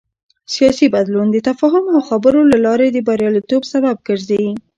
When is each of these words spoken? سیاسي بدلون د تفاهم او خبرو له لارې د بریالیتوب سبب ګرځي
سیاسي 0.53 0.85
بدلون 0.95 1.27
د 1.31 1.37
تفاهم 1.49 1.85
او 1.93 1.99
خبرو 2.09 2.41
له 2.51 2.57
لارې 2.65 2.87
د 2.91 2.97
بریالیتوب 3.07 3.61
سبب 3.73 3.95
ګرځي 4.07 4.45